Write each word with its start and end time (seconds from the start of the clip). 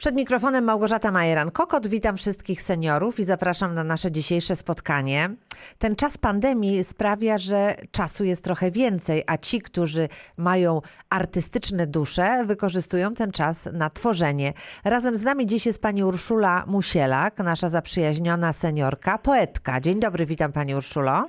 Przed 0.00 0.14
mikrofonem 0.14 0.64
Małgorzata 0.64 1.10
Majeran-Kokot. 1.10 1.86
Witam 1.86 2.16
wszystkich 2.16 2.62
seniorów 2.62 3.18
i 3.18 3.24
zapraszam 3.24 3.74
na 3.74 3.84
nasze 3.84 4.10
dzisiejsze 4.12 4.56
spotkanie. 4.56 5.30
Ten 5.78 5.96
czas 5.96 6.18
pandemii 6.18 6.84
sprawia, 6.84 7.38
że 7.38 7.74
czasu 7.90 8.24
jest 8.24 8.44
trochę 8.44 8.70
więcej, 8.70 9.22
a 9.26 9.36
ci, 9.36 9.60
którzy 9.60 10.08
mają 10.36 10.80
artystyczne 11.10 11.86
dusze, 11.86 12.44
wykorzystują 12.46 13.14
ten 13.14 13.32
czas 13.32 13.68
na 13.72 13.90
tworzenie. 13.90 14.52
Razem 14.84 15.16
z 15.16 15.22
nami 15.22 15.46
dziś 15.46 15.66
jest 15.66 15.82
pani 15.82 16.04
Urszula 16.04 16.64
Musielak, 16.66 17.38
nasza 17.38 17.68
zaprzyjaźniona 17.68 18.52
seniorka, 18.52 19.18
poetka. 19.18 19.80
Dzień 19.80 20.00
dobry, 20.00 20.26
witam 20.26 20.52
pani 20.52 20.74
Urszulo. 20.74 21.26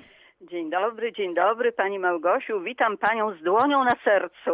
Dzień 0.51 0.69
dobry, 0.69 1.13
dzień 1.13 1.33
dobry 1.35 1.71
Pani 1.71 1.99
Małgosiu. 1.99 2.61
Witam 2.61 2.97
Panią 2.97 3.33
z 3.35 3.43
dłonią 3.43 3.83
na 3.83 3.95
sercu. 4.03 4.51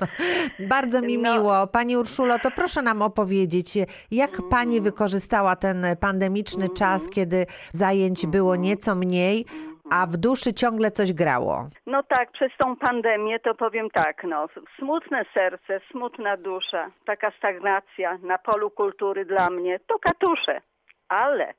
Bardzo 0.74 1.02
mi 1.02 1.18
No. 1.18 1.34
miło. 1.34 1.66
Pani 1.66 1.96
Urszulo, 1.96 2.38
to 2.38 2.50
proszę 2.50 2.82
nam 2.82 3.02
opowiedzieć, 3.02 3.66
jak 4.10 4.30
Pani 4.50 4.80
wykorzystała 4.80 5.56
ten 5.56 5.84
pandemiczny 6.00 6.68
czas, 6.68 7.08
kiedy 7.10 7.46
zajęć 7.72 8.26
było 8.26 8.56
nieco 8.56 8.94
mniej, 8.94 9.44
a 9.92 10.06
w 10.06 10.16
duszy 10.16 10.54
ciągle 10.54 10.90
coś 10.90 11.12
grało. 11.12 11.68
No 11.86 12.02
tak, 12.02 12.32
przez 12.32 12.52
tą 12.58 12.76
pandemię 12.76 13.40
to 13.40 13.54
powiem 13.54 13.90
tak, 13.90 14.24
no, 14.24 14.46
smutne 14.78 15.24
serce, 15.34 15.80
smutna 15.90 16.36
dusza, 16.36 16.90
taka 17.06 17.30
stagnacja 17.38 18.18
na 18.22 18.38
polu 18.38 18.70
kultury 18.70 19.24
dla 19.24 19.50
mnie, 19.50 19.80
to 19.86 19.98
katusze. 19.98 20.60
Ale, 21.08 21.54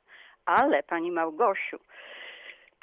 ale 0.46 0.84
Pani 0.84 1.12
Małgosiu, 1.12 1.78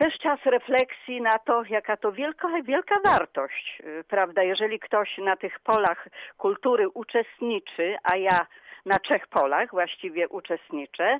też 0.01 0.19
czas 0.19 0.41
refleksji 0.45 1.21
na 1.21 1.39
to, 1.39 1.63
jaka 1.71 1.97
to 1.97 2.13
wielka, 2.13 2.49
wielka 2.65 2.95
wartość, 3.05 3.83
y, 4.01 4.05
prawda? 4.09 4.43
Jeżeli 4.43 4.81
ktoś 4.81 5.19
na 5.19 5.37
tych 5.37 5.61
polach 5.61 6.09
kultury 6.39 6.89
uczestniczy, 6.89 7.97
a 8.03 8.17
ja 8.17 8.47
na 8.87 8.99
trzech 8.99 9.29
polach 9.29 9.71
właściwie 9.71 10.29
uczestniczę, 10.29 11.19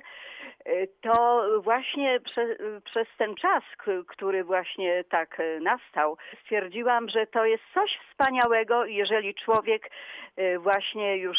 y, 0.67 0.87
to 1.01 1.43
właśnie 1.63 2.19
prze, 2.19 2.55
przez 2.85 3.07
ten 3.17 3.35
czas, 3.35 3.63
który 4.07 4.43
właśnie 4.43 5.03
tak 5.03 5.39
y, 5.39 5.59
nastał, 5.61 6.17
stwierdziłam, 6.43 7.09
że 7.09 7.27
to 7.27 7.45
jest 7.45 7.63
coś 7.73 7.99
wspaniałego, 8.09 8.85
jeżeli 8.85 9.35
człowiek 9.35 9.91
y, 10.39 10.59
właśnie 10.59 11.17
już 11.17 11.37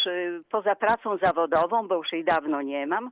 poza 0.50 0.74
pracą 0.74 1.16
zawodową, 1.16 1.88
bo 1.88 1.96
już 1.96 2.12
jej 2.12 2.24
dawno 2.24 2.62
nie 2.62 2.86
mam, 2.86 3.10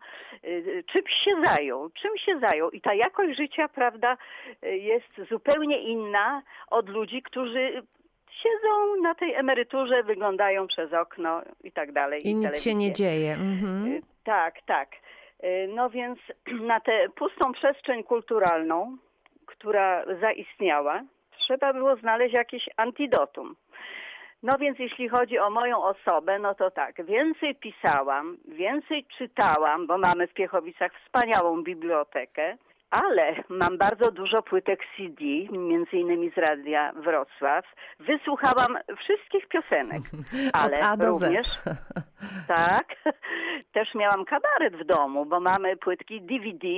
czymś 0.92 1.10
się 1.24 1.30
zajął, 1.44 1.90
czym 1.90 2.18
się 2.18 2.38
zajął. 2.38 2.70
I 2.70 2.80
ta 2.80 2.94
jakość 2.94 3.36
życia, 3.36 3.68
prawda, 3.68 4.16
jest 4.62 5.28
zupełnie 5.30 5.78
inna 5.78 6.42
od 6.70 6.88
ludzi, 6.88 7.22
którzy 7.22 7.82
siedzą 8.42 9.02
na 9.02 9.14
tej 9.14 9.34
emeryturze, 9.34 10.02
wyglądają 10.02 10.66
przez 10.66 10.92
okno 10.92 11.42
i 11.64 11.72
tak 11.72 11.92
dalej. 11.92 12.20
I 12.24 12.34
nic 12.34 12.44
się 12.44 12.70
telewizję. 12.70 12.74
nie 12.74 12.92
dzieje. 12.92 13.32
Mhm. 13.32 13.86
Y, 13.92 14.02
Tak, 14.24 14.54
tak. 14.66 14.88
Y, 15.44 15.68
No 15.74 15.90
więc 15.90 16.18
na 16.72 16.80
tę 16.80 17.06
pustą 17.16 17.52
przestrzeń 17.52 18.04
kulturalną, 18.04 18.96
która 19.46 20.04
zaistniała, 20.20 21.02
trzeba 21.38 21.72
było 21.72 21.96
znaleźć 21.96 22.34
jakieś 22.34 22.68
antidotum. 22.76 23.56
No 24.42 24.58
więc 24.58 24.78
jeśli 24.78 25.08
chodzi 25.08 25.38
o 25.38 25.50
moją 25.50 25.82
osobę, 25.82 26.38
no 26.38 26.54
to 26.54 26.70
tak, 26.70 27.04
więcej 27.06 27.54
pisałam, 27.54 28.36
więcej 28.48 29.06
czytałam, 29.18 29.86
bo 29.86 29.98
mamy 29.98 30.26
w 30.26 30.34
Piechowicach 30.34 30.92
wspaniałą 31.04 31.62
bibliotekę, 31.62 32.56
ale 32.90 33.34
mam 33.48 33.78
bardzo 33.78 34.10
dużo 34.10 34.42
płytek 34.42 34.80
CD, 34.96 35.24
między 35.50 35.96
innymi 35.96 36.30
z 36.30 36.38
Radia 36.38 36.92
Wrocław. 36.92 37.64
Wysłuchałam 38.00 38.78
wszystkich 38.98 39.48
piosenek, 39.48 40.02
ale 40.52 40.76
również 41.06 41.46
tak. 42.48 42.86
Też 43.72 43.94
miałam 43.94 44.24
kabaret 44.24 44.76
w 44.76 44.84
domu, 44.84 45.26
bo 45.26 45.40
mamy 45.40 45.76
płytki 45.76 46.22
DVD, 46.22 46.68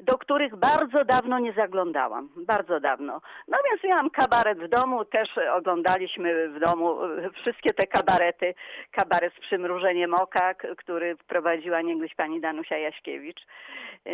do 0.00 0.18
których 0.18 0.56
bardzo 0.56 1.04
dawno 1.04 1.38
nie 1.38 1.52
zaglądałam. 1.52 2.28
Bardzo 2.36 2.80
dawno. 2.80 3.20
No 3.48 3.58
więc 3.70 3.84
miałam 3.84 4.10
kabaret 4.10 4.58
w 4.58 4.68
domu, 4.68 5.04
też 5.04 5.28
oglądaliśmy 5.52 6.48
w 6.48 6.60
domu 6.60 7.04
e, 7.04 7.30
wszystkie 7.30 7.74
te 7.74 7.86
kabarety. 7.86 8.54
Kabaret 8.92 9.34
z 9.34 9.40
przymrużeniem 9.40 10.14
oka, 10.14 10.54
który 10.54 11.16
prowadziła 11.28 11.82
niegdyś 11.82 12.14
pani 12.14 12.40
Danusia 12.40 12.78
Jaśkiewicz. 12.78 13.46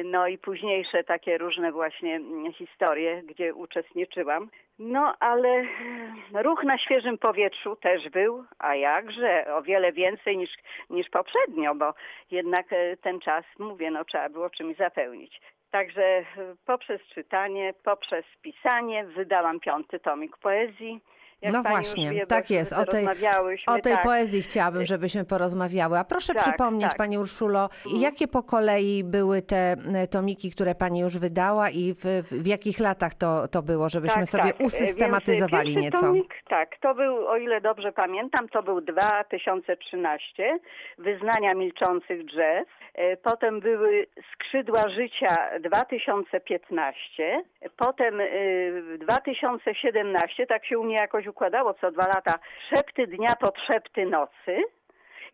No 0.05 0.27
i 0.27 0.39
późniejsze 0.39 1.05
takie 1.05 1.39
różne 1.39 1.73
właśnie 1.73 2.17
mm, 2.17 2.53
historie, 2.53 3.23
gdzie 3.23 3.55
uczestniczyłam. 3.55 4.51
No 4.79 5.15
ale 5.21 5.65
ruch 6.35 6.65
na 6.65 6.79
świeżym 6.79 7.19
powietrzu 7.19 7.77
też 7.77 8.09
był, 8.09 8.45
a 8.59 8.75
jakże, 8.75 9.55
o 9.55 9.63
wiele 9.63 9.93
więcej 9.93 10.37
niż, 10.37 10.51
niż 10.91 11.09
poprzednio, 11.11 11.75
bo 11.75 11.95
jednak 12.31 12.73
e, 12.73 12.97
ten 12.97 13.21
czas, 13.21 13.45
mówię, 13.59 13.91
no 13.91 14.05
trzeba 14.05 14.29
było 14.29 14.51
czymś 14.51 14.77
zapełnić. 14.77 15.41
Także 15.71 16.05
e, 16.05 16.25
poprzez 16.67 17.01
czytanie, 17.15 17.75
poprzez 17.85 18.25
pisanie 18.43 19.05
wydałam 19.05 19.61
piąty 19.61 20.01
tomik 20.01 20.37
poezji. 20.37 21.01
Jak 21.43 21.53
No 21.53 21.63
właśnie, 21.63 22.11
wie, 22.11 22.27
tak 22.27 22.51
jest. 22.51 22.73
O 22.73 22.85
tej, 22.87 23.07
o 23.67 23.79
tej 23.79 23.93
tak. 23.93 24.03
poezji 24.03 24.43
chciałabym, 24.43 24.85
żebyśmy 24.85 25.25
porozmawiały. 25.25 25.99
A 25.99 26.05
proszę 26.05 26.35
Tak, 26.35 26.43
przypomnieć, 26.43 26.89
tak. 26.89 26.97
Pani 26.99 27.19
Urszulo, 27.19 27.69
jakie 28.01 28.29
po 28.29 28.43
kolei 28.43 29.05
były 29.05 29.43
te 29.43 29.77
e, 29.95 30.07
tomiki, 30.07 30.51
które 30.51 30.75
Pani 30.75 31.01
już 31.01 31.19
wydała 31.19 31.71
i 31.71 31.95
w, 31.95 32.05
w, 32.43 32.47
jakich 32.47 32.81
latach 32.81 33.15
to, 33.15 33.49
to 33.49 33.63
było, 33.63 33.89
żebyśmy 33.89 34.27
sobie 34.27 34.53
E, 34.61 34.65
usystematyzowali 34.65 35.73
Więc, 35.73 35.85
nieco? 35.85 36.01
Tomik, 36.01 36.35
tak, 36.49 36.77
to 36.81 36.95
był, 36.95 37.27
o 37.29 37.37
ile 37.37 37.61
dobrze 37.61 37.93
pamiętam, 37.93 38.49
to 38.49 38.63
był 38.63 38.81
2013, 38.81 40.59
Wyznania 40.99 41.55
milczących 41.55 42.25
drzew. 42.25 42.69
E, 42.95 43.17
Potem 43.17 43.61
były 43.61 44.07
Skrzydła 44.33 44.89
życia 44.89 45.61
2015. 45.61 47.43
Potem 47.77 48.21
e, 48.21 48.27
w 48.83 48.99
2017, 48.99 50.47
tak 50.47 50.67
się 50.67 50.79
u 50.79 50.85
mnie 50.85 50.95
jakoś 50.95 51.29
układało 51.33 51.75
co 51.75 51.91
dwa 51.91 52.07
lata, 52.07 52.39
Szepty 52.71 53.07
dnia 53.07 53.37
pod 53.37 53.59
szepty 53.67 54.07
nocy. 54.07 54.65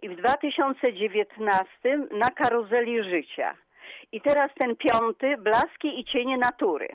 I 0.03 0.09
w 0.09 0.17
2019 0.17 1.99
na 2.11 2.31
karuzeli 2.31 3.05
życia. 3.05 3.55
I 4.13 4.21
teraz 4.21 4.51
ten 4.55 4.77
piąty, 4.77 5.37
blaski 5.37 6.01
i 6.01 6.05
cienie 6.05 6.39
natury. 6.39 6.89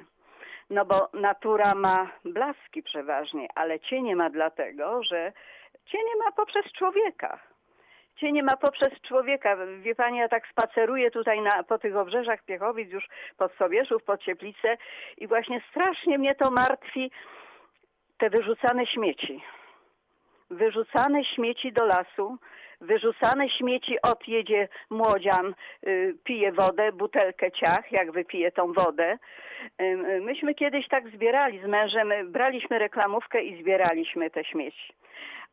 No 0.69 0.85
bo 0.85 1.09
natura 1.13 1.75
ma 1.75 2.11
blaski 2.25 2.83
przeważnie, 2.83 3.47
ale 3.55 3.79
cienie 3.79 4.15
ma 4.15 4.29
dlatego, 4.29 5.03
że 5.03 5.31
cienie 5.85 6.15
ma 6.25 6.31
poprzez 6.31 6.65
człowieka. 6.71 7.39
Cienie 8.15 8.43
ma 8.43 8.57
poprzez 8.57 8.93
człowieka. 9.01 9.57
Wie 9.81 9.95
pani, 9.95 10.17
ja 10.17 10.27
tak 10.27 10.47
spaceruję 10.47 11.11
tutaj 11.11 11.41
na, 11.41 11.63
po 11.63 11.77
tych 11.77 11.95
obrzeżach 11.95 12.43
Piechowic, 12.43 12.91
już 12.91 13.07
pod 13.37 13.53
Sobieszów, 13.53 14.03
pod 14.03 14.21
Cieplice 14.21 14.77
i 15.17 15.27
właśnie 15.27 15.61
strasznie 15.69 16.17
mnie 16.17 16.35
to 16.35 16.51
martwi, 16.51 17.11
te 18.23 18.29
wyrzucane 18.29 18.87
śmieci. 18.87 19.41
Wyrzucane 20.49 21.25
śmieci 21.25 21.71
do 21.71 21.85
lasu, 21.85 22.37
wyrzucane 22.81 23.49
śmieci 23.49 24.01
odjedzie 24.01 24.67
młodzian, 24.89 25.53
y, 25.87 26.15
pije 26.23 26.51
wodę, 26.51 26.91
butelkę 26.91 27.51
ciach, 27.51 27.91
jak 27.91 28.11
wypije 28.11 28.51
tą 28.51 28.73
wodę. 28.73 29.17
Y, 29.81 29.83
y, 29.83 30.21
Myśmy 30.21 30.55
kiedyś 30.55 30.87
tak 30.87 31.09
zbierali 31.09 31.59
z 31.59 31.65
mężem, 31.65 32.13
braliśmy 32.25 32.79
reklamówkę 32.79 33.43
i 33.43 33.61
zbieraliśmy 33.61 34.29
te 34.29 34.43
śmieci. 34.43 34.93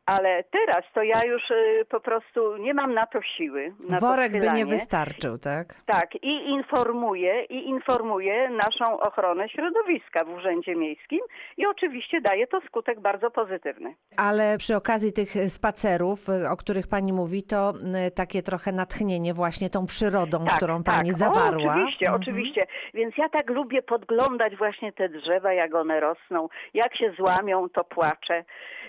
Ale 0.05 0.43
teraz 0.51 0.83
to 0.93 1.03
ja 1.03 1.25
już 1.25 1.51
y, 1.51 1.85
po 1.89 1.99
prostu 1.99 2.57
nie 2.57 2.73
mam 2.73 2.93
na 2.93 3.05
to 3.07 3.21
siły. 3.21 3.73
Na 3.89 3.99
Worek 3.99 4.31
by 4.31 4.49
nie 4.55 4.65
wystarczył, 4.65 5.37
tak? 5.37 5.67
Tak, 5.85 6.15
i 6.15 6.49
informuję, 6.49 7.43
i 7.43 7.69
informuję 7.69 8.49
naszą 8.49 8.99
ochronę 8.99 9.49
środowiska 9.49 10.23
w 10.25 10.29
Urzędzie 10.29 10.75
Miejskim 10.75 11.19
i 11.57 11.65
oczywiście 11.65 12.21
daje 12.21 12.47
to 12.47 12.61
skutek 12.61 12.99
bardzo 12.99 13.31
pozytywny. 13.31 13.93
Ale 14.17 14.57
przy 14.57 14.75
okazji 14.75 15.13
tych 15.13 15.29
spacerów, 15.49 16.29
y, 16.29 16.49
o 16.49 16.57
których 16.57 16.87
Pani 16.87 17.13
mówi, 17.13 17.43
to 17.43 17.73
y, 18.07 18.11
takie 18.11 18.41
trochę 18.43 18.71
natchnienie 18.71 19.33
właśnie 19.33 19.69
tą 19.69 19.85
przyrodą, 19.85 20.37
którą 20.57 20.83
Pani 20.83 21.11
O, 21.11 21.13
zawarła. 21.13 21.73
oczywiście, 21.73 22.05
Mhm. 22.05 22.21
oczywiście. 22.21 22.65
Więc 22.93 23.17
ja 23.17 23.29
tak 23.29 23.49
lubię 23.49 23.81
podglądać 23.81 24.55
właśnie 24.57 24.93
te 24.93 25.09
drzewa, 25.09 25.53
jak 25.53 25.75
one 25.75 25.99
rosną. 25.99 26.49
Jak 26.73 26.97
się 26.97 27.11
złamią, 27.17 27.69
to 27.69 27.83
płaczę. 27.83 28.43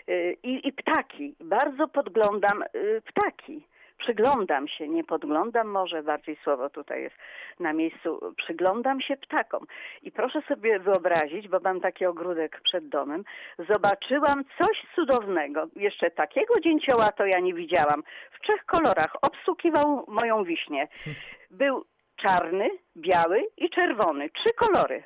Y, 0.09 0.37
I, 0.43 0.69
i 0.69 0.73
ptaki. 0.73 1.35
Bardzo 1.41 1.89
podglądam 1.89 2.63
y, 2.63 3.03
ptaki. 3.07 3.67
Przyglądam 3.99 4.69
się, 4.69 4.89
nie 4.89 5.05
podglądam, 5.05 5.69
może 5.69 6.03
bardziej 6.03 6.37
słowo 6.37 6.71
tutaj 6.71 7.03
jest 7.03 7.17
na 7.61 7.73
miejscu. 7.73 8.35
Przyglądam 8.37 9.01
się 9.01 9.17
ptakom. 9.17 9.67
I 10.03 10.13
proszę 10.13 10.43
sobie 10.49 10.79
wyobrazić, 10.79 11.49
bo 11.49 11.61
mam 11.61 11.81
taki 11.81 12.07
ogródek 12.07 12.61
przed 12.61 12.89
domem, 12.89 13.25
zobaczyłam 13.69 14.45
coś 14.59 14.83
cudownego. 14.95 15.67
Jeszcze 15.77 16.11
takiego 16.11 16.61
dzięcioła 16.61 17.13
to 17.13 17.27
ja 17.27 17.41
nie 17.41 17.55
widziałam. 17.55 18.03
W 18.33 18.41
trzech 18.41 18.65
kolorach 18.65 19.17
obsługiwał 19.23 20.05
moją 20.09 20.45
wiśnię. 20.45 20.89
Był 21.51 21.85
czarny, 22.17 22.71
biały 22.97 23.47
i 23.57 23.71
czerwony. 23.71 24.31
Trzy 24.31 24.53
kolory. 24.53 25.03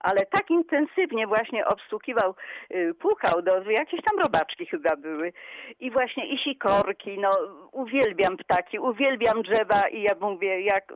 Ale 0.00 0.26
tak 0.26 0.50
intensywnie 0.50 1.26
właśnie 1.26 1.66
obstukiwał, 1.66 2.34
y, 2.74 2.94
pukał, 2.94 3.42
do, 3.42 3.70
jakieś 3.70 4.00
tam 4.02 4.18
robaczki 4.18 4.66
chyba 4.66 4.96
były. 4.96 5.32
I 5.80 5.90
właśnie 5.90 6.26
i 6.26 6.38
sikorki, 6.38 7.18
no 7.18 7.36
uwielbiam 7.72 8.36
ptaki, 8.36 8.78
uwielbiam 8.78 9.42
drzewa 9.42 9.88
i 9.88 10.02
ja 10.02 10.14
mówię, 10.20 10.60
jak 10.60 10.92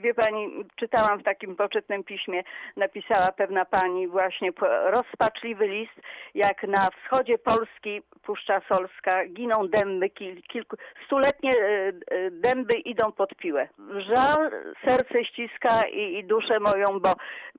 wie 0.00 0.14
pani, 0.14 0.64
czytałam 0.76 1.18
w 1.18 1.22
takim 1.22 1.56
poczytnym 1.56 2.04
piśmie, 2.04 2.42
napisała 2.76 3.32
pewna 3.32 3.64
pani 3.64 4.08
właśnie 4.08 4.50
rozpaczliwy 4.84 5.68
list, 5.68 6.00
jak 6.34 6.62
na 6.62 6.90
wschodzie 6.90 7.38
Polski, 7.38 8.02
Puszcza 8.22 8.60
Solska, 8.68 9.26
giną 9.26 9.68
dęby, 9.68 10.10
kil, 10.10 10.42
kilku, 10.42 10.76
stuletnie 11.06 11.54
e, 11.56 11.88
e, 11.88 12.30
dęby 12.30 12.74
idą 12.74 13.12
pod 13.12 13.34
piłę. 13.34 13.68
Żal, 13.96 14.50
serce 14.84 15.24
ściska 15.24 15.86
i, 15.86 16.18
i 16.18 16.24
duszę 16.24 16.60
moją, 16.60 17.00
bo 17.00 17.16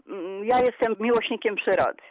mm, 0.08 0.46
ja 0.46 0.62
jestem 0.62 0.96
miłośnikiem 1.00 1.56
przyrody. 1.56 2.02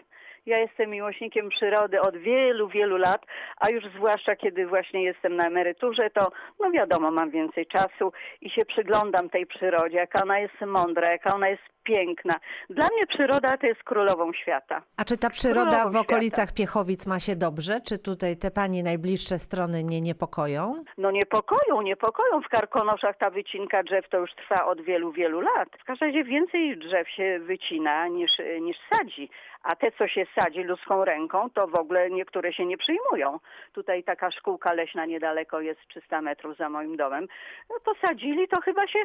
Ja 0.47 0.59
jestem 0.59 0.91
miłośnikiem 0.91 1.49
przyrody 1.49 2.01
od 2.01 2.17
wielu, 2.17 2.69
wielu 2.69 2.97
lat, 2.97 3.27
a 3.57 3.71
już 3.71 3.85
zwłaszcza 3.97 4.37
kiedy 4.37 4.67
właśnie 4.67 5.05
jestem 5.05 5.37
na 5.37 5.47
emeryturze, 5.47 6.11
to 6.11 6.33
no 6.61 6.71
wiadomo, 6.71 7.11
mam 7.11 7.31
więcej 7.31 7.67
czasu 7.67 8.13
i 8.41 8.51
się 8.51 8.65
przyglądam 8.65 9.31
tej 9.31 9.47
przyrodzie, 9.47 9.97
jaka 9.97 10.23
ona 10.23 10.39
jest 10.39 10.61
mądra, 10.61 11.11
jaka 11.11 11.35
ona 11.35 11.49
jest 11.49 11.63
piękna. 11.91 12.41
Dla 12.71 12.89
mnie 12.93 13.07
przyroda 13.07 13.57
to 13.57 13.67
jest 13.67 13.83
królową 13.83 14.33
świata. 14.33 14.83
A 14.97 15.05
czy 15.05 15.17
ta 15.17 15.31
przyroda 15.31 15.71
Królową 15.71 15.99
w 15.99 16.01
okolicach 16.01 16.55
Piechowic 16.55 17.07
ma 17.07 17.21
się 17.21 17.37
dobrze? 17.37 17.81
Czy 17.89 17.99
tutaj 17.99 18.37
te 18.37 18.51
pani 18.51 18.83
najbliższe 18.83 19.39
strony 19.39 19.85
nie 19.85 20.01
niepokoją? 20.01 20.85
No 20.99 21.11
niepokoją, 21.11 21.83
niepokoją. 21.83 22.41
W 22.43 22.49
Karkonoszach 22.49 23.17
ta 23.19 23.31
wycinka 23.31 23.83
drzew 23.83 24.09
to 24.09 24.19
już 24.19 24.31
trwa 24.35 24.67
od 24.67 24.81
wielu, 24.81 25.13
wielu 25.13 25.41
lat. 25.41 25.69
W 25.83 25.85
każdym 25.85 26.09
razie 26.09 26.25
więcej 26.25 26.79
drzew 26.79 27.09
się 27.09 27.39
wycina 27.39 28.09
niż, 28.09 28.31
niż 28.61 28.77
sadzi. 28.91 29.31
A 29.63 29.77
te, 29.77 29.93
co 29.93 30.09
się 30.09 30.27
sadzi 30.35 30.63
ludzką 30.63 31.05
ręką, 31.05 31.51
to 31.51 31.67
w 31.67 31.75
ogóle 31.75 32.11
niektóre 32.11 32.53
się 32.53 32.67
nie 32.67 32.79
przyjmują. 32.79 33.39
Tutaj 33.73 34.05
taka 34.05 34.31
szkółka 34.31 34.73
leśna 34.73 35.07
niedaleko 35.07 35.61
jest 35.61 35.81
300 35.89 36.21
metrów 36.21 36.57
za 36.57 36.69
moim 36.69 36.97
domem. 36.97 37.27
No, 37.71 37.77
posadzili, 37.85 38.49
to 38.49 38.61
chyba 38.61 38.87
się 38.87 38.99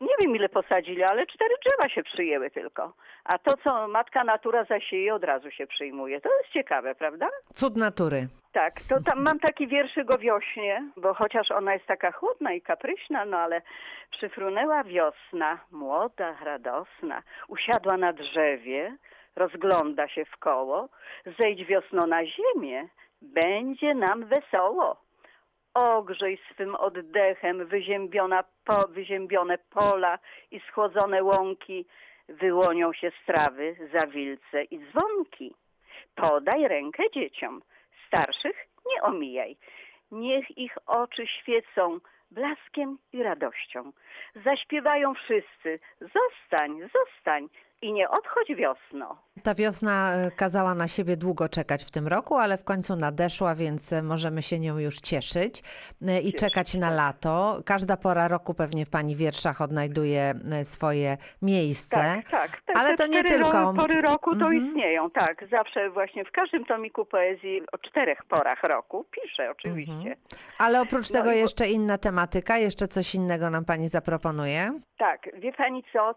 nie 0.00 0.14
wiem 0.20 0.36
ile 0.36 0.48
posadzili, 0.48 1.02
ale 1.02 1.26
cztery 1.26 1.54
drzewa 1.64 1.88
się 1.88 2.02
przyjęły 2.02 2.50
tylko. 2.50 2.92
A 3.24 3.38
to, 3.38 3.56
co 3.56 3.88
matka 3.88 4.24
natura 4.24 4.64
zasieje, 4.64 5.14
od 5.14 5.24
razu 5.24 5.50
się 5.50 5.66
przyjmuje. 5.66 6.20
To 6.20 6.28
jest 6.38 6.52
ciekawe, 6.52 6.94
prawda? 6.94 7.28
Cud 7.54 7.76
natury. 7.76 8.28
Tak, 8.52 8.74
to 8.88 9.02
tam 9.02 9.22
mam 9.22 9.38
taki 9.38 9.68
wierszyk 9.68 10.10
o 10.10 10.18
wiośnie, 10.18 10.90
bo 10.96 11.14
chociaż 11.14 11.50
ona 11.50 11.74
jest 11.74 11.86
taka 11.86 12.12
chłodna 12.12 12.52
i 12.52 12.62
kapryśna, 12.62 13.24
no 13.24 13.38
ale 13.38 13.62
przyfrunęła 14.10 14.84
wiosna, 14.84 15.58
młoda, 15.72 16.36
radosna, 16.44 17.22
usiadła 17.48 17.96
na 17.96 18.12
drzewie, 18.12 18.96
rozgląda 19.36 20.08
się 20.08 20.24
w 20.24 20.36
koło, 20.36 20.88
zejdź 21.38 21.64
wiosno 21.64 22.06
na 22.06 22.20
ziemię, 22.26 22.88
będzie 23.22 23.94
nam 23.94 24.24
wesoło. 24.24 25.03
Ogrzej 25.74 26.38
swym 26.50 26.74
oddechem 26.74 27.66
wyziębiona 27.66 28.44
po, 28.64 28.88
wyziębione 28.88 29.58
pola 29.58 30.18
i 30.50 30.60
schłodzone 30.60 31.22
łąki, 31.22 31.86
wyłonią 32.28 32.92
się 32.92 33.12
strawy, 33.22 33.76
zawilce 33.92 34.64
i 34.64 34.78
dzwonki. 34.78 35.54
Podaj 36.14 36.68
rękę 36.68 37.02
dzieciom, 37.14 37.62
starszych 38.06 38.66
nie 38.86 39.02
omijaj. 39.02 39.56
Niech 40.10 40.58
ich 40.58 40.78
oczy 40.86 41.26
świecą 41.26 41.98
blaskiem 42.30 42.98
i 43.12 43.22
radością. 43.22 43.92
Zaśpiewają 44.44 45.14
wszyscy, 45.14 45.78
zostań, 46.00 46.80
zostań 46.80 47.48
i 47.84 47.92
nie 47.92 48.08
odchodź 48.10 48.48
wiosno. 48.56 49.16
Ta 49.42 49.54
wiosna 49.54 50.12
e, 50.14 50.30
kazała 50.30 50.74
na 50.74 50.88
siebie 50.88 51.16
długo 51.16 51.48
czekać 51.48 51.84
w 51.84 51.90
tym 51.90 52.08
roku, 52.08 52.34
ale 52.36 52.56
w 52.58 52.64
końcu 52.64 52.96
nadeszła, 52.96 53.54
więc 53.54 53.92
e, 53.92 54.02
możemy 54.02 54.42
się 54.42 54.58
nią 54.60 54.78
już 54.78 54.96
cieszyć 55.00 55.62
e, 56.08 56.20
i 56.20 56.32
czekać 56.32 56.74
na 56.74 56.90
lato. 56.90 57.60
Każda 57.66 57.96
pora 57.96 58.28
roku 58.28 58.54
pewnie 58.54 58.84
w 58.84 58.90
pani 58.90 59.16
wierszach 59.16 59.60
odnajduje 59.60 60.34
swoje 60.62 61.16
miejsce. 61.42 61.96
Tak, 61.96 62.30
tak. 62.30 62.50
tak 62.66 62.76
Ale 62.76 62.90
te 62.90 62.96
to 62.96 63.06
nie 63.06 63.24
tylko. 63.24 63.74
pory 63.76 64.00
roku 64.00 64.30
to 64.36 64.46
Mhm. 64.46 64.66
istnieją, 64.66 65.10
tak. 65.10 65.44
Zawsze 65.50 65.90
właśnie 65.90 66.24
w 66.24 66.30
każdym 66.30 66.64
tomiku 66.64 67.04
poezji 67.04 67.62
o 67.72 67.78
czterech 67.78 68.24
porach 68.28 68.62
roku 68.62 69.04
piszę 69.10 69.50
oczywiście. 69.50 69.92
Mhm. 69.92 70.14
Ale 70.58 70.80
oprócz 70.80 71.10
No 71.10 71.18
tego 71.18 71.32
i 71.32 71.38
jeszcze 71.38 71.66
inna 71.68 71.98
tematyka, 71.98 72.58
jeszcze 72.58 72.88
coś 72.88 73.14
innego 73.14 73.50
nam 73.50 73.64
pani 73.64 73.88
zaproponuje. 73.88 74.80
Tak, 74.98 75.20
wie 75.38 75.52
pani 75.52 75.84
co, 75.92 76.14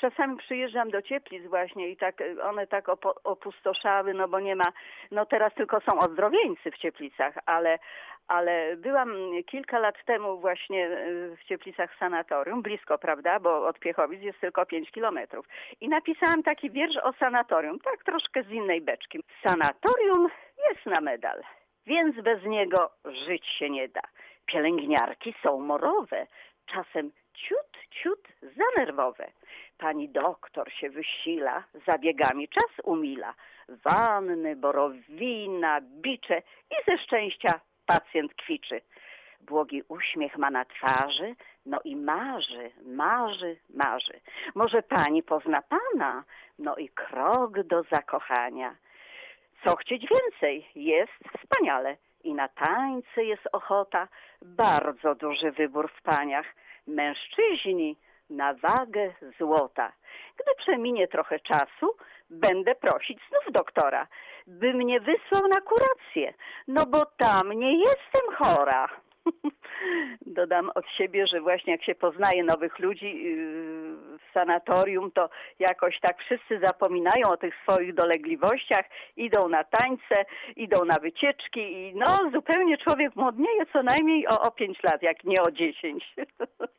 czasami 0.00 0.36
przyjeżdżam 0.36 0.90
do 0.90 1.02
Cieplic 1.08 1.46
właśnie 1.46 1.88
i 1.88 1.96
tak 1.96 2.22
one 2.42 2.66
tak 2.66 2.88
opustoszały, 3.24 4.14
no 4.14 4.28
bo 4.28 4.40
nie 4.40 4.56
ma, 4.56 4.72
no 5.10 5.26
teraz 5.26 5.54
tylko 5.54 5.80
są 5.80 6.00
ozdrowieńcy 6.00 6.70
w 6.70 6.78
Cieplicach, 6.78 7.34
ale, 7.46 7.78
ale 8.28 8.76
byłam 8.76 9.14
kilka 9.46 9.78
lat 9.78 10.04
temu 10.04 10.38
właśnie 10.38 10.86
y, 10.86 11.36
w 11.36 11.44
Cieplicach 11.44 11.98
sanatorium, 11.98 12.62
blisko, 12.62 12.98
prawda, 12.98 13.40
bo 13.40 13.66
od 13.66 13.78
Piechowic 13.78 14.22
jest 14.22 14.40
tylko 14.40 14.66
5 14.66 14.90
kilometrów. 14.90 15.46
I 15.80 15.88
napisałam 15.88 16.42
taki 16.42 16.70
wiersz 16.70 16.96
o 17.02 17.12
sanatorium, 17.12 17.78
tak 17.78 18.04
troszkę 18.04 18.42
z 18.42 18.50
innej 18.50 18.80
beczki. 18.80 19.22
Sanatorium 19.42 20.28
jest 20.70 20.86
na 20.86 21.00
medal, 21.00 21.42
więc 21.86 22.20
bez 22.20 22.44
niego 22.44 22.90
żyć 23.04 23.46
się 23.46 23.70
nie 23.70 23.88
da. 23.88 24.02
Pielęgniarki 24.46 25.34
są 25.42 25.60
morowe, 25.60 26.26
czasem 26.66 27.10
ciut, 27.34 27.78
ciut 27.90 28.28
za 28.42 28.64
nerwowe. 28.76 29.30
Pani 29.78 30.08
doktor 30.08 30.72
się 30.72 30.90
wysila, 30.90 31.64
zabiegami 31.86 32.48
czas 32.48 32.70
umila. 32.84 33.34
Wanny, 33.68 34.56
borowina, 34.56 35.80
bicze 35.80 36.42
i 36.70 36.90
ze 36.90 36.98
szczęścia 36.98 37.60
pacjent 37.86 38.34
kwiczy. 38.34 38.80
Błogi 39.40 39.82
uśmiech 39.88 40.38
ma 40.38 40.50
na 40.50 40.64
twarzy, 40.64 41.34
no 41.66 41.80
i 41.84 41.96
marzy, 41.96 42.70
marzy, 42.84 43.56
marzy. 43.70 44.20
Może 44.54 44.82
pani 44.82 45.22
pozna 45.22 45.62
pana, 45.62 46.24
no 46.58 46.76
i 46.76 46.88
krok 46.88 47.62
do 47.62 47.82
zakochania. 47.82 48.76
Co 49.64 49.76
chcieć 49.76 50.06
więcej? 50.10 50.66
Jest 50.74 51.12
wspaniale. 51.38 51.96
I 52.26 52.34
na 52.34 52.48
tańce 52.48 53.24
jest 53.24 53.48
ochota, 53.52 54.08
bardzo 54.42 55.14
duży 55.14 55.50
wybór 55.50 55.90
w 55.92 56.02
paniach. 56.02 56.46
Mężczyźni 56.86 57.96
na 58.30 58.54
wagę 58.54 59.12
złota. 59.38 59.92
Gdy 60.36 60.54
przeminie 60.58 61.08
trochę 61.08 61.40
czasu, 61.40 61.96
będę 62.30 62.74
prosić 62.74 63.18
znów 63.28 63.52
doktora, 63.52 64.06
by 64.46 64.74
mnie 64.74 65.00
wysłał 65.00 65.48
na 65.48 65.60
kurację, 65.60 66.34
no 66.68 66.86
bo 66.86 67.06
tam 67.06 67.52
nie 67.52 67.78
jestem 67.78 68.36
chora. 68.38 68.88
Dodam 70.26 70.70
od 70.74 70.88
siebie, 70.88 71.26
że 71.26 71.40
właśnie 71.40 71.72
jak 71.72 71.84
się 71.84 71.94
poznaje 71.94 72.44
nowych 72.44 72.78
ludzi 72.78 73.24
yy, 73.24 73.96
w 74.18 74.32
sanatorium, 74.34 75.10
to 75.10 75.28
jakoś 75.58 76.00
tak 76.00 76.18
wszyscy 76.18 76.58
zapominają 76.58 77.28
o 77.28 77.36
tych 77.36 77.54
swoich 77.62 77.94
dolegliwościach, 77.94 78.86
idą 79.16 79.48
na 79.48 79.64
tańce, 79.64 80.24
idą 80.56 80.84
na 80.84 80.98
wycieczki 80.98 81.60
i 81.72 81.92
no 81.94 82.30
zupełnie 82.32 82.78
człowiek 82.78 83.16
młodnieje 83.16 83.66
co 83.72 83.82
najmniej 83.82 84.28
o, 84.28 84.40
o 84.40 84.50
5 84.50 84.82
lat, 84.82 85.02
jak 85.02 85.24
nie 85.24 85.42
o 85.42 85.50
10. 85.50 86.04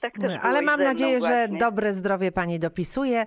tak 0.00 0.12
Ale 0.42 0.62
mam 0.62 0.82
nadzieję, 0.82 1.14
że 1.14 1.18
właśnie. 1.20 1.58
dobre 1.58 1.94
zdrowie 1.94 2.32
pani 2.32 2.58
dopisuje. 2.58 3.26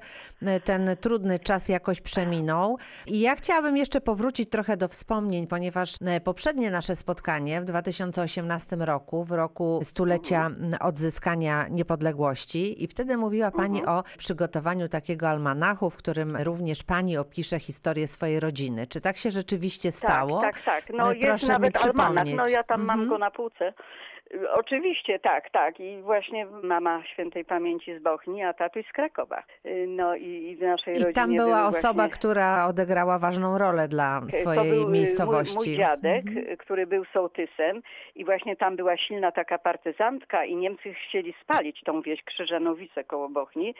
Ten 0.65 0.89
trudny 1.01 1.39
czas 1.39 1.69
jakoś 1.69 2.01
przeminął. 2.01 2.77
I 3.07 3.19
ja 3.19 3.35
chciałabym 3.35 3.77
jeszcze 3.77 4.01
powrócić 4.01 4.49
trochę 4.49 4.77
do 4.77 4.87
wspomnień, 4.87 5.47
ponieważ 5.47 5.95
e, 6.05 6.21
poprzednie 6.21 6.71
nasze 6.71 6.95
spotkanie 6.95 7.61
w 7.61 7.63
2018 7.65 8.75
roku, 8.75 9.23
w 9.23 9.31
roku 9.31 9.79
stulecia 9.83 10.45
Mhm. 10.45 10.73
odzyskania 10.81 11.65
niepodległości, 11.69 12.83
i 12.83 12.87
wtedy 12.87 13.17
mówiła 13.17 13.51
pani 13.51 13.79
Mhm. 13.79 13.97
o 13.99 14.03
przygotowaniu 14.17 14.89
takiego 14.89 15.29
almanachu, 15.29 15.89
w 15.89 15.95
którym 15.97 16.35
również 16.37 16.83
pani 16.83 17.17
opisze 17.17 17.59
historię 17.59 18.07
swojej 18.07 18.39
rodziny. 18.39 18.87
Czy 18.87 19.01
tak 19.01 19.17
się 19.17 19.31
rzeczywiście 19.31 19.91
stało? 19.91 20.41
Tak, 20.41 20.61
tak, 20.61 20.85
tak. 20.85 20.95
No 20.97 21.11
E, 21.11 21.15
jest 21.15 21.21
Proszę 21.27 21.45
mi 21.45 21.51
nawet 21.51 21.73
przypomnieć. 21.73 22.35
no 22.37 22.47
ja 22.47 22.63
tam 22.63 22.81
mam 22.81 22.99
Mhm. 22.99 23.09
go 23.09 23.17
na 23.17 23.31
półce. 23.31 23.73
Oczywiście, 24.53 25.19
tak, 25.19 25.49
tak. 25.49 25.79
I 25.79 26.01
właśnie 26.01 26.45
mama 26.63 27.03
świętej 27.13 27.45
pamięci 27.45 27.99
z 27.99 28.03
Bochni, 28.03 28.43
a 28.43 28.53
tatuś 28.53 28.85
z 28.89 28.91
Krakowa. 28.93 29.43
Y, 29.65 29.85
No 29.87 30.15
i, 30.15 30.25
i 30.25 30.55
w 30.55 30.61
naszej 30.61 30.93
I 30.93 30.97
rodzinie 30.97 31.13
tam 31.13 31.35
była 31.35 31.67
osoba, 31.67 31.93
właśnie... 31.93 32.09
która 32.19 32.65
odegrała 32.67 33.19
ważną 33.19 33.57
rolę 33.57 33.87
dla 33.87 34.21
To 34.21 34.29
swojej 34.37 34.69
był 34.79 34.89
y, 34.89 34.91
miejscowości. 34.91 35.55
Mój, 35.57 35.67
mój 35.67 35.77
dziadek, 35.77 36.27
Mhm. 36.27 36.47
y, 36.49 36.57
który 36.57 36.87
był 36.87 37.05
sołtysem 37.05 37.81
i 38.15 38.25
właśnie 38.25 38.55
tam 38.55 38.75
była 38.75 38.97
silna 38.97 39.31
taka 39.31 39.57
partyzantka 39.57 40.45
i 40.45 40.55
Niemcy 40.55 40.93
chcieli 40.93 41.33
spalić 41.41 41.81
tą 41.83 42.01
wieś 42.01 42.23
Krzyżanowicę 42.23 43.03
koło 43.03 43.29
Bochni, 43.29 43.75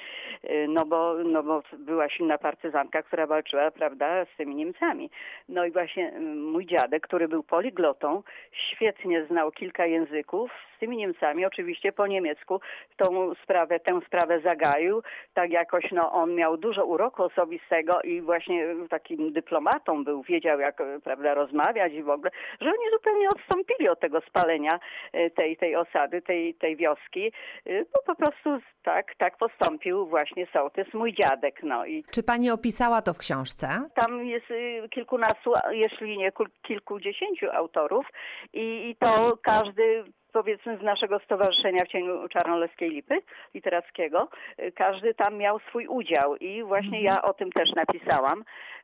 no 0.67 0.85
bo, 0.85 1.15
no 1.23 1.43
bo 1.43 1.61
była 1.77 2.09
silna 2.09 2.37
partyzantka, 2.37 3.03
która 3.03 3.27
walczyła, 3.27 3.71
prawda, 3.71 4.25
z 4.25 4.37
tymi 4.37 4.55
Niemcami. 4.55 5.09
No 5.49 5.65
i 5.65 5.71
właśnie 5.71 6.11
mój 6.35 6.65
dziadek, 6.65 7.03
który 7.03 7.27
był 7.27 7.43
poliglotą, 7.43 8.23
świetnie 8.71 9.25
znał 9.25 9.51
kilka 9.51 9.85
języków, 9.85 10.44
z 10.47 10.79
tymi 10.79 10.97
Niemcami, 10.97 11.45
oczywiście 11.45 11.91
po 11.91 12.07
niemiecku 12.07 12.61
tą 12.97 13.35
sprawę, 13.43 13.79
tę 13.79 13.99
sprawę 14.07 14.41
zagaił. 14.41 15.01
Tak 15.33 15.51
jakoś 15.51 15.91
no, 15.91 16.11
on 16.11 16.35
miał 16.35 16.57
dużo 16.57 16.85
uroku 16.85 17.23
osobistego 17.23 18.01
i 18.01 18.21
właśnie 18.21 18.67
takim 18.89 19.33
dyplomatą 19.33 20.03
był, 20.03 20.23
wiedział 20.23 20.59
jak 20.59 20.83
prawda, 21.03 21.33
rozmawiać 21.33 21.93
i 21.93 22.03
w 22.03 22.09
ogóle, 22.09 22.31
że 22.61 22.67
oni 22.69 22.91
zupełnie 22.93 23.29
odstąpili 23.29 23.89
od 23.89 23.99
tego 23.99 24.21
spalenia 24.21 24.79
e, 25.13 25.29
tej, 25.29 25.57
tej 25.57 25.75
osady, 25.75 26.21
tej, 26.21 26.53
tej 26.53 26.75
wioski, 26.75 27.31
e, 27.65 27.83
bo 27.93 27.99
po 28.05 28.15
prostu 28.15 28.59
tak, 28.83 29.15
tak 29.17 29.37
postąpił 29.37 30.05
właśnie 30.05 30.47
sołtys, 30.53 30.93
mój 30.93 31.13
dziadek. 31.13 31.63
No 31.63 31.85
i 31.85 32.03
Czy 32.11 32.23
pani 32.23 32.51
opisała 32.51 33.01
to 33.01 33.13
w 33.13 33.17
książce? 33.17 33.67
tam 33.95 34.25
jest 34.25 34.51
y, 34.51 34.89
kilkunastu, 34.89 35.53
jeśli 35.71 36.17
nie 36.17 36.31
kilkudziesięciu 36.61 37.51
autorów 37.51 38.05
i, 38.53 38.89
i 38.89 38.95
to 38.95 39.37
każdy 39.43 40.03
powiedzmy 40.35 40.77
z 40.77 40.81
naszego 40.81 41.19
stowarzyszenia 41.19 41.85
w 41.85 41.87
cieniu 41.87 42.29
Czarnoleskiej 42.29 42.89
Lipy 42.89 43.15
literackiego, 43.53 44.27
y, 44.59 44.71
każdy 44.71 45.13
tam 45.13 45.37
miał 45.37 45.59
swój 45.59 45.87
udział 45.87 46.35
i 46.35 46.63
właśnie 46.63 47.01
ja 47.01 47.21
o 47.21 47.33
tym 47.33 47.51
też 47.51 47.69
napisałam. 47.75 48.43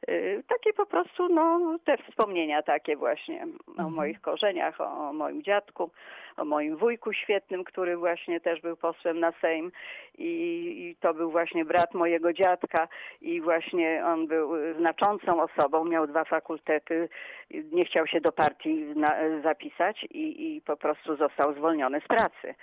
Y, 0.10 0.43
Takie 0.48 0.74
po 0.74 0.86
prostu, 0.86 1.29
no, 1.29 1.77
te 1.86 1.98
wspomnienia 1.98 2.62
takie 2.62 2.96
właśnie 2.96 3.48
o 3.77 3.89
moich 3.89 4.22
korzeniach, 4.22 4.81
o, 4.81 5.10
o 5.10 5.13
moim 5.13 5.43
dziadku, 5.43 5.91
o 6.38 6.45
moim 6.45 6.77
wujku 6.77 7.13
świetnym, 7.13 7.63
który 7.63 7.97
właśnie 7.97 8.39
też 8.39 8.61
był 8.61 8.77
posłem 8.77 9.19
na 9.19 9.31
Sejm 9.31 9.71
i, 10.17 10.29
i 10.77 10.95
to 11.01 11.13
był 11.13 11.31
właśnie 11.31 11.65
brat 11.65 11.93
mojego 11.93 12.33
dziadka 12.33 12.88
i 13.21 13.41
właśnie 13.41 14.03
on 14.05 14.27
był 14.27 14.51
znaczącą 14.77 15.41
osobą, 15.41 15.85
miał 15.85 16.07
dwa 16.07 16.23
fakultety, 16.23 17.09
nie 17.71 17.85
chciał 17.85 18.07
się 18.07 18.21
do 18.21 18.31
partii 18.31 18.83
na, 18.95 19.15
zapisać 19.43 20.03
i, 20.03 20.55
i 20.55 20.61
po 20.61 20.77
prostu 20.77 21.15
został 21.15 21.53
zwolniony 21.53 22.01
z 22.01 22.07
pracy. 22.07 22.55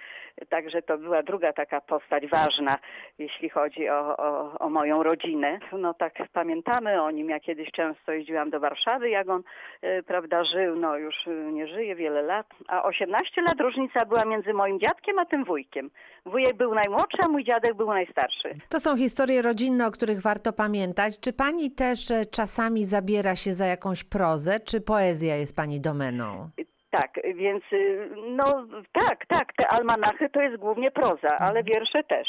Także 0.49 0.83
to 0.83 0.99
była 0.99 1.23
druga 1.23 1.53
taka 1.53 1.81
postać 1.81 2.27
ważna, 2.27 2.79
jeśli 3.19 3.49
chodzi 3.49 3.89
o, 3.89 4.17
o, 4.17 4.59
o 4.59 4.71
moją 4.71 5.03
rodzinę. 5.03 5.59
No 5.73 5.95
tak 5.95 6.13
pamiętamy 6.33 7.03
o 7.03 7.11
nim. 7.11 7.31
Ja 7.31 7.41
kiedyś 7.41 7.71
często 7.71 8.13
jeździłam 8.13 8.51
do 8.51 8.61
Warszawy, 8.61 9.11
jak 9.11 9.29
on 9.29 9.43
e, 9.83 10.03
prawda, 10.03 10.45
żył. 10.45 10.77
No 10.77 10.97
już 10.97 11.15
nie 11.53 11.67
żyje 11.67 11.95
wiele 11.95 12.23
lat. 12.23 12.47
A 12.69 12.83
18 12.83 13.43
lat 13.43 13.58
różnica 13.61 14.05
była 14.05 14.25
między 14.25 14.53
moim 14.53 14.81
dziadkiem 14.81 15.19
a 15.19 15.25
tym 15.25 15.45
wujkiem. 15.45 15.91
Wujek 16.27 16.57
był 16.57 16.75
najmłodszy, 16.75 17.19
a 17.23 17.29
mój 17.29 17.45
dziadek 17.45 17.75
był 17.75 17.87
najstarszy. 17.87 18.49
To 18.69 18.81
są 18.81 18.97
historie 18.97 19.43
rodzinne, 19.43 19.87
o 19.87 19.91
których 19.91 20.23
warto 20.23 20.53
pamiętać. 20.53 21.21
Czy 21.21 21.33
pani 21.33 21.71
też 21.71 22.11
e, 22.11 22.27
czasami 22.27 22.85
zabiera 22.85 23.37
się 23.37 23.51
za 23.55 23.67
jakąś 23.67 24.05
prozę, 24.05 24.61
czy 24.61 24.81
poezja 24.81 25.37
jest 25.37 25.57
pani 25.57 25.81
domeną? 25.81 26.51
Tak, 26.91 27.21
więc 27.35 27.65
y, 27.73 28.09
no 28.27 28.67
tak, 28.93 29.27
tak, 29.27 29.53
te 29.53 29.69
almanachy 29.69 30.29
to 30.31 30.41
jest 30.41 30.57
głównie 30.57 30.91
proza, 30.91 31.39
ale 31.39 31.63
wiersze 31.63 32.05
też. 32.05 32.29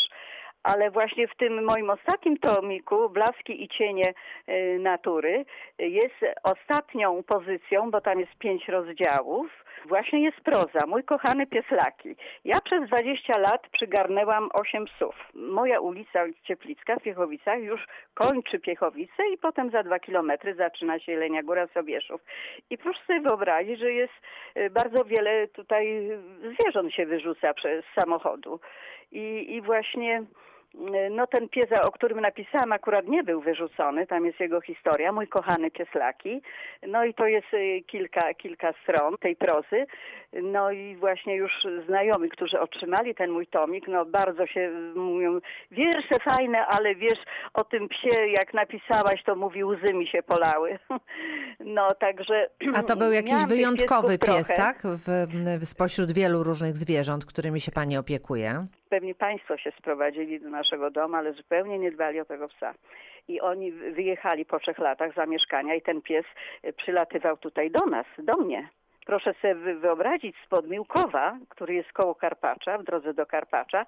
Ale 0.64 0.92
właśnie 0.92 1.28
w 1.28 1.36
tym 1.36 1.64
moim 1.64 1.90
ostatnim 1.90 2.38
tomiku, 2.38 3.10
Blaski 3.10 3.64
i 3.64 3.68
cienie 3.68 4.14
y, 4.50 4.78
natury, 4.80 5.46
jest 5.80 6.16
ostatnią 6.44 7.24
pozycją, 7.24 7.92
bo 7.92 8.02
tam 8.02 8.20
jest 8.20 8.36
pięć 8.40 8.68
rozdziałów, 8.68 9.66
właśnie 9.86 10.24
jest 10.24 10.42
proza. 10.42 10.86
Mój 10.88 11.04
kochany 11.04 11.48
pies 11.48 11.72
Laki. 11.72 12.16
Ja 12.46 12.62
przez 12.62 12.88
20 12.88 13.38
lat 13.38 13.68
przygarnęłam 13.72 14.50
osiem 14.54 14.86
psów. 14.86 15.16
Moja 15.34 15.80
ulica 15.80 16.20
Cieplicka 16.44 16.96
w 16.96 17.04
Piechowicach 17.04 17.62
już 17.64 17.88
kończy 18.14 18.60
Piechowice 18.60 19.28
i 19.34 19.38
potem 19.38 19.72
za 19.72 19.84
dwa 19.84 20.00
kilometry 20.00 20.56
zaczyna 20.56 21.00
się 21.00 21.12
Jelenia 21.12 21.44
Góra 21.44 21.68
Sobieszów. 21.68 22.22
I 22.70 22.78
proszę 22.78 23.00
sobie 23.08 23.22
wyobrazić, 23.22 23.80
że 23.80 23.92
jest 23.92 24.14
y, 24.58 24.70
bardzo 24.70 25.06
wiele 25.06 25.48
tutaj 25.48 26.10
zwierząt 26.54 26.94
się 26.94 27.06
wyrzuca 27.06 27.54
przez 27.54 27.86
samochodu. 27.96 28.60
I, 29.12 29.56
i 29.56 29.62
właśnie 29.62 30.24
no 31.12 31.28
ten 31.28 31.50
pies, 31.50 31.70
o 31.82 31.92
którym 31.92 32.22
napisałam, 32.22 32.72
akurat 32.72 33.08
nie 33.08 33.24
był 33.24 33.42
wyrzucony, 33.42 34.08
tam 34.08 34.26
jest 34.26 34.40
jego 34.40 34.62
historia, 34.62 35.12
mój 35.12 35.28
kochany 35.28 35.72
pies 35.72 35.88
Laki. 35.96 36.42
No 36.88 37.06
i 37.06 37.14
to 37.14 37.26
jest 37.26 37.54
y, 37.54 37.82
kilka, 37.88 38.34
kilka 38.34 38.74
stron 38.84 39.16
tej 39.18 39.36
prozy. 39.36 39.86
No 40.34 40.72
i 40.72 40.96
właśnie 40.96 41.36
już 41.36 41.52
znajomi, 41.88 42.30
którzy 42.30 42.60
otrzymali 42.60 43.16
ten 43.16 43.32
mój 43.32 43.48
tomik, 43.48 43.88
no 43.88 44.06
bardzo 44.06 44.48
się 44.48 44.72
mówią, 44.96 45.40
wiersze 45.72 46.20
fajne, 46.20 46.68
ale 46.68 46.96
wiesz, 46.96 47.20
o 47.54 47.64
tym 47.64 47.90
psie, 47.90 48.28
jak 48.28 48.54
napisałaś, 48.54 49.24
to 49.24 49.36
mówi, 49.36 49.64
łzy 49.64 49.94
mi 49.94 50.08
się 50.08 50.24
polały. 50.24 50.80
No 51.60 51.96
także... 51.96 52.50
A 52.76 52.84
to 52.84 52.96
był 52.96 53.12
jakiś 53.12 53.46
wyjątkowy 53.48 54.18
pies, 54.18 54.48
trochę. 54.48 54.54
tak? 54.56 54.82
W, 54.84 55.66
spośród 55.66 56.12
wielu 56.12 56.44
różnych 56.44 56.78
zwierząt, 56.78 57.26
którymi 57.26 57.60
się 57.60 57.72
pani 57.72 57.98
opiekuje. 57.98 58.68
Pewnie 58.90 59.16
państwo 59.16 59.58
się 59.58 59.72
sprowadzili 59.72 60.40
do 60.40 60.50
naszego 60.50 60.92
domu, 60.92 61.16
ale 61.16 61.34
zupełnie 61.34 61.80
nie 61.80 61.92
dbali 61.92 62.20
o 62.20 62.26
tego 62.26 62.48
psa. 62.48 62.74
I 63.28 63.42
oni 63.42 63.72
wy- 63.72 63.92
wyjechali 63.92 64.46
po 64.46 64.60
trzech 64.60 64.78
latach 64.80 65.14
zamieszkania 65.14 65.76
i 65.76 65.82
ten 65.82 66.02
pies 66.02 66.26
y, 66.66 66.74
przylatywał 66.74 67.38
tutaj 67.38 67.72
do 67.72 67.86
nas, 67.86 68.06
do 68.18 68.38
mnie. 68.38 68.68
Proszę 69.06 69.34
sobie 69.34 69.56
wy- 69.56 69.76
wyobrazić 69.76 70.36
spod 70.46 70.68
Miłkowa, 70.70 71.38
który 71.50 71.74
jest 71.74 71.92
koło 71.94 72.16
Karpacza, 72.16 72.78
w 72.78 72.84
drodze 72.84 73.14
do 73.14 73.26
Karpacza, 73.26 73.86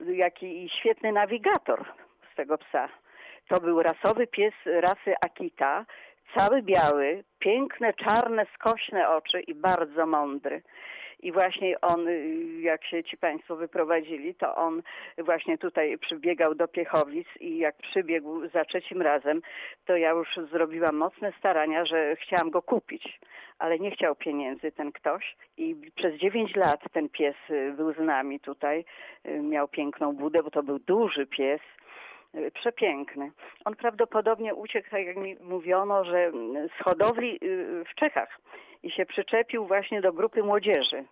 jaki 0.00 0.68
świetny 0.80 1.12
nawigator 1.12 1.84
z 2.32 2.34
tego 2.36 2.58
psa. 2.58 2.88
To 3.48 3.60
był 3.60 3.82
rasowy 3.82 4.26
pies 4.26 4.54
rasy 4.66 5.14
Akita, 5.20 5.84
cały 6.34 6.62
biały, 6.62 7.24
piękne, 7.38 7.92
czarne, 7.94 8.46
skośne 8.54 9.08
oczy 9.08 9.40
i 9.40 9.54
bardzo 9.54 10.06
mądry. 10.06 10.62
I 11.22 11.32
właśnie 11.32 11.80
on, 11.80 12.08
y, 12.08 12.60
jak 12.60 12.84
się 12.84 13.04
ci 13.04 13.16
państwo 13.16 13.56
wyprowadzili, 13.56 14.34
to 14.34 14.54
on 14.54 14.82
właśnie 15.18 15.58
tutaj 15.58 15.98
przybiegał 15.98 16.54
do 16.54 16.68
Piechowic 16.68 17.28
i 17.40 17.58
jak 17.58 17.76
przybiegł 17.76 18.48
za 18.48 18.64
trzecim 18.64 19.02
razem, 19.02 19.40
to 19.86 19.96
ja 19.96 20.10
już 20.10 20.28
zrobiłam 20.52 20.96
mocne 20.96 21.32
starania, 21.38 21.84
że 21.84 22.16
chciałam 22.16 22.50
go 22.50 22.62
kupić. 22.62 23.20
Ale 23.58 23.78
nie 23.78 23.90
chciał 23.90 24.16
pieniędzy 24.16 24.72
ten 24.72 24.92
ktoś 24.92 25.36
i 25.56 25.76
przez 25.94 26.14
dziewięć 26.14 26.56
lat 26.56 26.80
ten 26.92 27.08
pies 27.08 27.36
y, 27.50 27.72
był 27.76 27.92
z 27.92 27.98
nami 27.98 28.40
tutaj. 28.40 28.84
Y, 29.26 29.42
Miał 29.42 29.68
piękną 29.68 30.12
budę, 30.12 30.42
bo 30.42 30.50
to 30.50 30.62
był 30.62 30.78
duży 30.78 31.26
pies. 31.26 31.60
Y, 32.34 32.50
Przepiękny. 32.50 33.30
On 33.64 33.76
prawdopodobnie 33.76 34.54
uciekł, 34.54 34.90
tak 34.90 35.06
jak 35.06 35.16
mi 35.16 35.36
mówiono, 35.40 36.04
że 36.04 36.18
mm, 36.18 36.68
z 36.68 36.82
hodowli 36.84 37.38
y, 37.42 37.84
w 37.84 37.94
Czechach 37.94 38.40
i 38.82 38.90
się 38.90 39.06
przyczepił 39.06 39.66
właśnie 39.66 40.00
do 40.00 40.12
grupy 40.12 40.42
młodzieży 40.42 41.04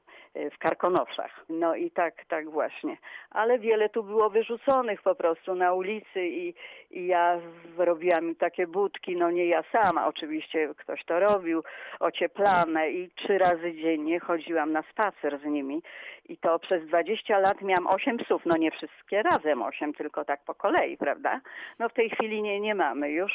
w 0.53 0.59
Karkonoszach. 0.59 1.45
No 1.49 1.75
i 1.75 1.91
tak, 1.91 2.25
tak 2.29 2.51
właśnie. 2.51 2.97
Ale 3.31 3.59
wiele 3.59 3.89
tu 3.89 4.03
było 4.03 4.31
wyrzuconych 4.31 5.03
po 5.03 5.15
prostu 5.15 5.55
na 5.55 5.73
ulicy 5.73 6.27
i, 6.27 6.55
i 6.91 7.07
ja 7.07 7.41
robiłam 7.79 8.35
takie 8.35 8.67
budki, 8.67 9.17
no 9.17 9.31
nie 9.31 9.47
ja 9.47 9.63
sama, 9.73 10.07
oczywiście 10.07 10.69
ktoś 10.77 11.05
to 11.05 11.21
robił, 11.21 11.63
ocieplane 12.01 12.91
i 12.91 13.11
trzy 13.11 13.39
razy 13.39 13.75
dziennie 13.75 14.21
chodziłam 14.21 14.73
na 14.73 14.83
spacer 14.83 15.39
z 15.39 15.45
nimi 15.45 15.83
i 16.29 16.37
to 16.37 16.59
przez 16.59 16.87
20 16.87 17.39
lat 17.39 17.63
miałam 17.63 17.87
osiem 17.87 18.17
psów, 18.17 18.43
no 18.47 18.57
nie 18.57 18.71
wszystkie 18.71 19.23
razem 19.23 19.63
osiem, 19.63 19.95
tylko 19.95 20.25
tak 20.25 20.41
po 20.45 20.55
kolei, 20.55 20.97
prawda? 20.97 21.41
No 21.79 21.89
w 21.89 21.95
tej 21.95 22.11
chwili 22.11 22.43
nie, 22.43 22.61
nie 22.61 22.75
mamy 22.75 23.11
już. 23.11 23.33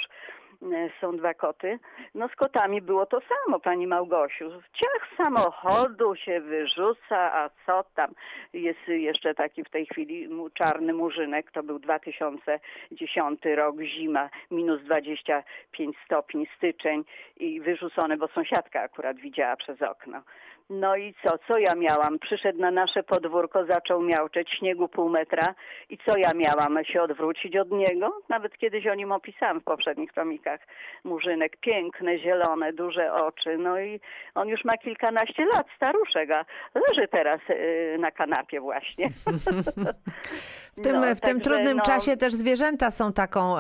E, 0.72 0.90
Są 1.02 1.18
dwa 1.18 1.34
koty. 1.34 1.80
No 2.16 2.28
z 2.28 2.36
kotami 2.36 2.82
było 2.82 3.06
to 3.06 3.20
samo, 3.22 3.60
pani 3.60 3.88
Małgosiu. 3.88 4.50
Ciach 4.74 5.08
samochodu 5.18 6.16
się 6.16 6.42
wyrzuca, 6.42 7.34
a 7.34 7.50
co 7.66 7.84
tam? 7.96 8.12
Jest 8.54 8.88
jeszcze 8.88 9.36
taki 9.36 9.64
w 9.64 9.70
tej 9.70 9.86
chwili 9.86 10.30
czarny 10.54 10.94
murzynek, 10.94 11.52
to 11.52 11.64
był 11.64 11.80
2010 11.80 13.40
rok, 13.56 13.76
zima, 13.82 14.30
minus 14.52 14.82
25 14.82 15.98
stopni, 16.06 16.48
styczeń 16.58 17.04
i 17.38 17.62
wyrzucony, 17.62 18.18
bo 18.18 18.28
sąsiadka 18.28 18.82
akurat 18.82 19.18
widziała 19.18 19.56
przez 19.56 19.82
okno. 19.82 20.22
No 20.70 20.96
i 20.96 21.14
co, 21.24 21.38
co 21.48 21.58
ja 21.58 21.76
miałam? 21.76 22.20
Przyszedł 22.20 22.60
na 22.60 22.72
nasze 22.72 23.04
podwórko, 23.04 23.66
zaczął 23.66 24.02
miauczeć, 24.02 24.50
śniegu 24.50 24.88
pół 24.88 25.10
metra 25.10 25.56
i 25.90 25.98
co 25.98 26.18
ja 26.18 26.34
miałam? 26.34 26.86
Się 26.86 27.02
odwrócić 27.02 27.58
od 27.58 27.72
niego? 27.72 28.14
Nawet 28.30 28.58
kiedyś 28.58 28.88
o 28.88 28.96
nim 28.96 29.12
opisałam 29.12 29.60
w 29.62 29.64
poprzednich 29.64 30.14
tomikach. 30.14 30.53
Murzynek, 31.04 31.58
piękne, 31.58 32.20
zielone, 32.20 32.74
duże 32.74 33.14
oczy. 33.14 33.58
No 33.58 33.80
i 33.80 34.00
on 34.36 34.48
już 34.48 34.66
ma 34.66 34.78
kilkanaście 34.78 35.46
lat, 35.46 35.68
staruszek, 35.76 36.32
a 36.32 36.46
leży 36.76 37.08
teraz 37.08 37.42
y, 37.50 37.98
na 38.00 38.12
kanapie 38.12 38.62
właśnie. 38.62 39.10
W 40.78 40.82
tym, 40.84 40.96
No, 41.02 41.16
w 41.16 41.22
tym 41.22 41.42
trudnym 41.42 41.78
no, 41.78 41.84
czasie 41.84 42.18
też 42.18 42.34
zwierzęta 42.34 42.92
są 42.92 43.14
taką 43.14 43.56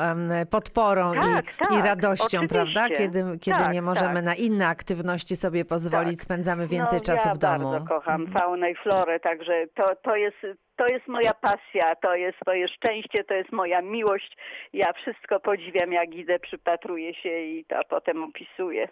podporą 0.51 1.11
Tak, 1.13 1.45
i, 1.45 1.57
tak, 1.57 1.71
i 1.71 1.81
radością, 1.81 2.25
oczywiście. 2.25 2.47
prawda? 2.55 2.95
Kiedy, 2.95 3.23
kiedy 3.41 3.57
Tak, 3.59 3.73
nie 3.73 3.81
możemy 3.81 4.13
tak. 4.15 4.23
na 4.23 4.35
inne 4.35 4.67
aktywności 4.67 5.35
sobie 5.35 5.65
pozwolić, 5.65 6.15
Tak. 6.17 6.21
spędzamy 6.23 6.67
więcej 6.67 6.99
no, 6.99 7.05
czasu 7.05 7.27
ja 7.27 7.33
w 7.33 7.37
domu. 7.37 7.71
bardzo 7.71 7.87
kocham 7.87 8.27
faunę 8.33 8.71
i 8.71 8.75
florę, 8.75 9.19
także 9.19 9.65
to, 9.75 9.95
to 9.95 10.15
jest 10.15 10.37
to 10.77 10.87
jest 10.87 11.07
moja 11.07 11.33
pasja, 11.33 11.95
to 11.95 12.15
jest 12.15 12.37
moje 12.47 12.67
szczęście, 12.67 13.23
to 13.23 13.33
jest 13.33 13.51
moja 13.51 13.81
miłość. 13.81 14.37
Ja 14.73 14.93
wszystko 14.93 15.39
podziwiam, 15.39 15.91
jak 15.91 16.15
idę, 16.15 16.39
przypatruję 16.39 17.13
się 17.13 17.39
i 17.39 17.65
to 17.65 17.75
potem 17.89 18.23
opisuję. 18.23 18.87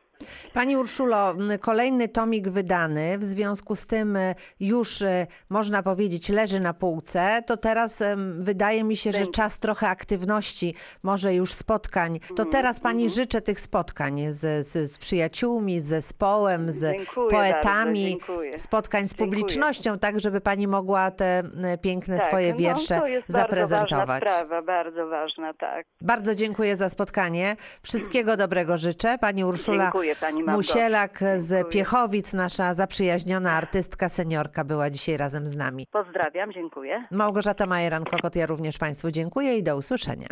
Pani 0.54 0.78
Urszulo, 0.78 1.34
kolejny 1.62 2.08
tomik 2.08 2.50
wydany, 2.50 3.18
w 3.18 3.24
związku 3.24 3.76
z 3.76 3.88
tym 3.88 4.16
e, 4.16 4.36
już 4.60 5.02
e, 5.02 5.28
można 5.50 5.84
powiedzieć 5.84 6.30
leży 6.30 6.60
na 6.60 6.74
półce, 6.74 7.44
to 7.48 7.58
teraz 7.58 8.04
wydaje 8.40 8.84
mi 8.84 8.96
się, 8.98 9.12
że 9.12 9.28
czas 9.28 9.60
trochę 9.60 9.88
aktywności, 9.88 10.76
może 11.04 11.34
już 11.34 11.54
spotkań. 11.54 12.20
To 12.20 12.44
Mhm, 12.44 12.50
teraz 12.52 12.80
Pani 12.80 13.10
życzę 13.10 13.42
tych 13.42 13.60
spotkań 13.60 14.20
z, 14.30 14.68
z, 14.68 14.92
z 14.92 14.98
przyjaciółmi, 14.98 15.80
z 15.80 15.86
zespołem, 15.86 16.72
z 16.72 16.92
Dziękuję 16.92 17.30
poetami, 17.30 18.18
bardzo, 18.28 18.58
spotkań 18.58 19.08
z 19.08 19.10
Dziękuję. 19.10 19.30
publicznością, 19.30 20.00
tak 20.00 20.20
żeby 20.20 20.42
Pani 20.42 20.68
mogła 20.68 21.12
te 21.12 21.44
m, 21.72 21.78
piękne 21.80 22.25
swoje 22.28 22.51
no, 22.51 22.58
wiersze 22.60 23.00
to 23.00 23.08
jest 23.08 23.32
Bardzo 23.32 23.50
ważna 23.51 23.68
zaprezentować. 23.68 24.24
sprawa, 24.24 24.62
bardzo 24.62 25.08
ważna, 25.08 25.54
tak. 25.54 25.86
Bardzo 26.01 26.36
dziękuję 26.36 26.78
za 26.78 26.90
spotkanie. 26.90 27.56
Wszystkiego 27.84 28.38
dobrego 28.38 28.78
życzę. 28.78 29.18
Pani 29.18 29.46
Urszula 29.46 29.84
Dziękuję, 29.84 30.16
pani. 30.16 30.44
Musielak 30.44 31.20
z 31.38 31.50
Dziękuję. 31.50 31.72
Piechowic, 31.74 32.34
nasza 32.34 32.74
zaprzyjaźniona 32.74 33.51
artystka, 33.51 34.10
seniorka 34.10 34.63
była 34.63 34.90
dzisiaj 34.90 35.18
razem 35.18 35.48
z 35.48 35.56
nami. 35.56 35.88
Pozdrawiam, 35.92 36.54
dziękuję. 36.54 37.04
Małgorzata 37.12 37.66
Majeran-Kokot, 37.66 38.36
ja 38.36 38.46
również 38.46 38.78
Państwu 38.78 39.12
dziękuję 39.12 39.58
i 39.58 39.63
do 39.63 39.78
usłyszenia. 39.78 40.28